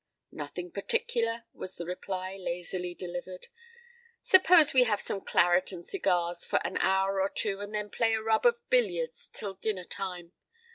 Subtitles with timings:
[0.31, 3.49] "Nothing particular," was the reply, lazily delivered.
[4.23, 8.15] "Suppose we have some claret and cigars for an hour or two, and then play
[8.15, 10.31] a rub of billiards till dinner time.